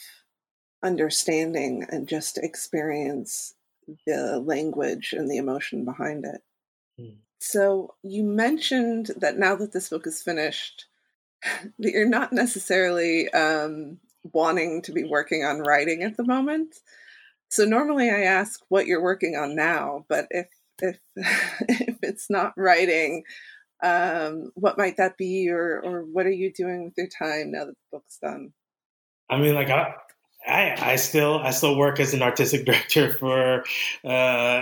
[0.87, 3.55] understanding and just experience
[4.07, 6.43] the language and the emotion behind it.
[7.01, 7.17] Mm.
[7.39, 10.87] So, you mentioned that now that this book is finished,
[11.79, 13.99] that you're not necessarily um,
[14.33, 16.77] wanting to be working on writing at the moment.
[17.49, 20.49] So normally I ask what you're working on now, but if
[20.83, 23.25] if if it's not writing,
[23.83, 27.67] um, what might that be, or or what are you doing with your time now
[27.67, 28.53] that the book's done?
[29.31, 29.95] I mean, like I.
[30.47, 33.65] I, I still I still work as an artistic director for
[34.05, 34.09] uh,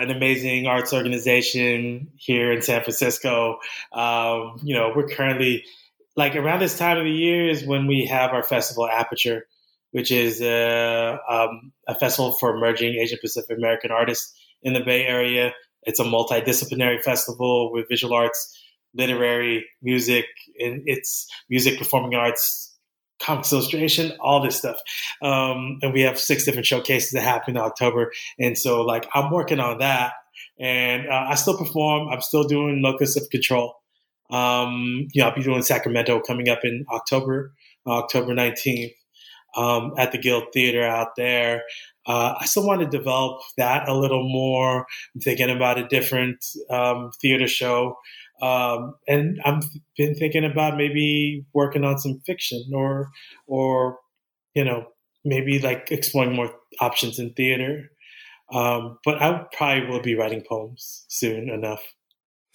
[0.02, 3.58] an amazing arts organization here in San Francisco.
[3.92, 5.64] Um, you know, we're currently
[6.16, 9.42] like around this time of the year is when we have our festival APAture,
[9.90, 15.06] which is uh, um, a festival for emerging Asian Pacific American artists in the Bay
[15.06, 15.52] Area.
[15.82, 18.58] It's a multidisciplinary festival with visual arts,
[18.94, 20.26] literary, music,
[20.58, 22.73] and it's music, performing arts,
[23.20, 24.80] comics illustration, all this stuff.
[25.22, 28.12] Um, and we have six different showcases that happen in October.
[28.38, 30.12] And so, like, I'm working on that.
[30.58, 32.08] And uh, I still perform.
[32.08, 33.74] I'm still doing Locus of Control.
[34.30, 37.52] Um, you know, I'll be doing Sacramento coming up in October,
[37.86, 38.94] uh, October 19th
[39.56, 41.62] um, at the Guild Theater out there.
[42.06, 44.86] Uh, I still want to develop that a little more.
[45.14, 47.96] I'm thinking about a different um, theater show.
[48.40, 49.62] Um, and I've
[49.96, 53.10] been thinking about maybe working on some fiction or,
[53.46, 53.98] or,
[54.54, 54.86] you know,
[55.24, 57.90] maybe like exploring more options in theater.
[58.52, 61.82] Um, but I probably will be writing poems soon enough.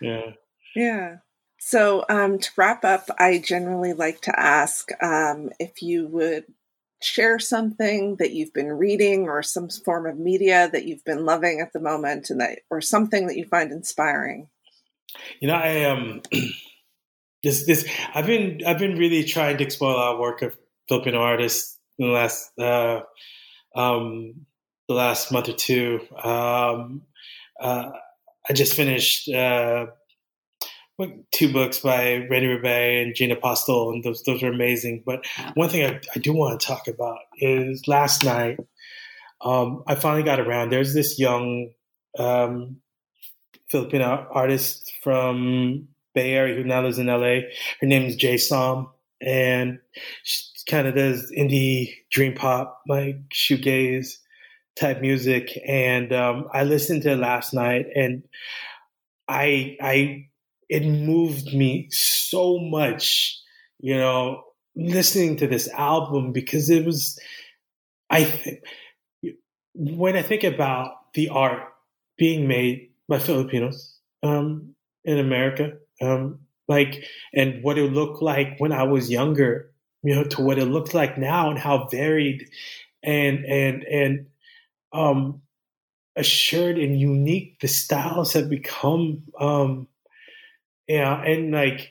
[0.00, 0.32] yeah.
[0.74, 1.16] Yeah.
[1.60, 6.44] So, um, to wrap up, I generally like to ask um, if you would
[7.00, 11.60] share something that you've been reading or some form of media that you've been loving
[11.60, 14.48] at the moment, and that or something that you find inspiring.
[15.40, 16.22] You know, I um,
[17.42, 20.56] this this I've been I've been really trying to explore a lot of work of
[20.88, 23.00] Filipino artists in the last uh,
[23.74, 24.46] um,
[24.88, 26.00] the last month or two.
[26.22, 27.02] Um,
[27.60, 27.90] uh,
[28.48, 29.28] I just finished.
[29.28, 29.86] Uh,
[31.32, 35.02] two books by Randy Ribay and Gina Apostol, and those those are amazing.
[35.06, 35.24] But
[35.54, 38.58] one thing I, I do want to talk about is last night
[39.40, 40.70] um, I finally got around.
[40.70, 41.70] There's this young
[42.18, 42.78] um,
[43.68, 47.40] Filipino artist from Bay Area who now lives in LA.
[47.80, 48.90] Her name is Jay Som,
[49.20, 49.78] and
[50.24, 54.16] she kind of does indie dream pop, like shoegaze
[54.78, 55.58] type music.
[55.66, 58.24] And um, I listened to it last night, and
[59.28, 60.28] I I
[60.68, 63.38] it moved me so much,
[63.78, 64.44] you know,
[64.76, 67.18] listening to this album because it was,
[68.10, 68.60] I, think,
[69.74, 71.62] when I think about the art
[72.16, 77.02] being made by Filipinos um, in America, um, like,
[77.34, 80.92] and what it looked like when I was younger, you know, to what it looks
[80.92, 82.48] like now and how varied
[83.02, 84.26] and, and, and,
[84.92, 85.42] um,
[86.14, 89.86] assured and unique the styles have become, um,
[90.88, 91.90] yeah, and like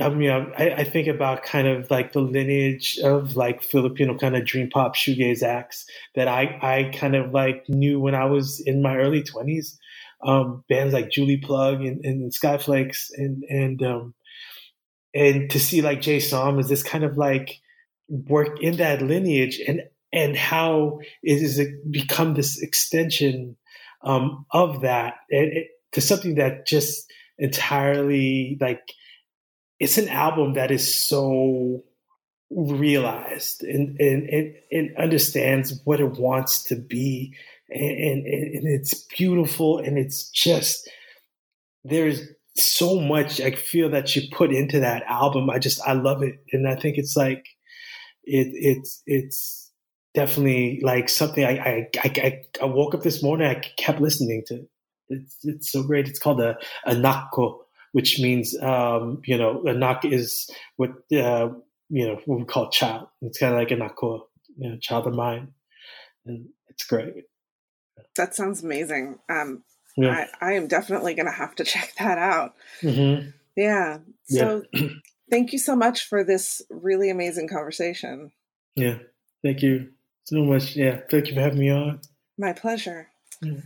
[0.00, 4.36] I mean, I, I, think about kind of like the lineage of like Filipino kind
[4.36, 8.60] of dream pop shoegaze acts that I, I kind of like knew when I was
[8.60, 9.78] in my early twenties.
[10.22, 14.14] um, bands like Julie Plug and, and Skyflakes and and um,
[15.14, 17.60] and to see like Jay Som is this kind of like
[18.08, 21.60] work in that lineage and and how it has
[21.90, 23.56] become this extension
[24.02, 28.82] um, of that and it, to something that just entirely like
[29.78, 31.84] it's an album that is so
[32.50, 37.34] realized and and, and, and understands what it wants to be
[37.68, 40.88] and, and, and it's beautiful and it's just
[41.84, 42.20] there's
[42.56, 45.50] so much I feel that you put into that album.
[45.50, 47.46] I just I love it, and I think it's like
[48.24, 49.70] it it's it's
[50.14, 53.48] definitely like something I I I, I woke up this morning.
[53.48, 54.66] I kept listening to.
[55.08, 56.08] It's it's so great.
[56.08, 61.48] It's called a Anak Ko, which means um, you know anak is what uh,
[61.88, 63.08] you know what we call child.
[63.22, 65.52] It's kind of like Anak Ko, you know, child of mine,
[66.24, 67.24] and it's great.
[68.16, 69.18] That sounds amazing.
[69.28, 69.62] Um,
[69.96, 70.26] yeah.
[70.40, 72.54] I, I am definitely going to have to check that out.
[72.82, 73.30] Mm-hmm.
[73.56, 73.98] Yeah.
[74.28, 74.88] So yeah.
[75.30, 78.32] thank you so much for this really amazing conversation.
[78.74, 78.98] Yeah.
[79.42, 79.90] Thank you
[80.24, 80.76] so much.
[80.76, 81.00] Yeah.
[81.10, 82.00] Thank you for having me on.
[82.38, 83.08] My pleasure.
[83.40, 83.60] Yeah.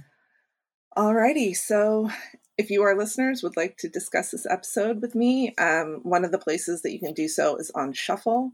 [0.97, 1.57] Alrighty.
[1.57, 2.11] So
[2.59, 6.33] if you, our listeners, would like to discuss this episode with me, um, one of
[6.33, 8.53] the places that you can do so is on Shuffle.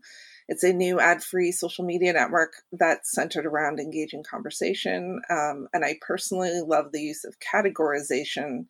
[0.48, 5.20] It's a new ad free social media network that's centered around engaging conversation.
[5.28, 8.66] Um, and I personally love the use of categorization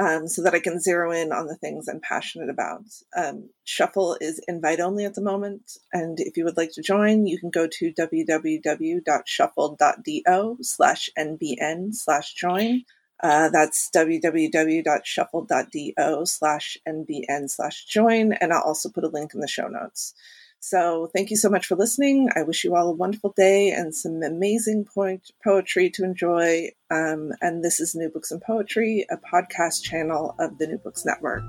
[0.00, 2.84] um, so that I can zero in on the things I'm passionate about.
[3.14, 5.76] Um, Shuffle is invite only at the moment.
[5.92, 12.32] And if you would like to join, you can go to www.shuffle.do slash nbn slash
[12.32, 12.84] join.
[13.22, 18.32] Uh, that's www.shuffle.do slash nbn slash join.
[18.32, 20.14] And I'll also put a link in the show notes.
[20.60, 22.28] So thank you so much for listening.
[22.36, 26.68] I wish you all a wonderful day and some amazing point poetry to enjoy.
[26.90, 31.04] Um, and this is New Books in Poetry, a podcast channel of the New Books
[31.06, 31.44] Network.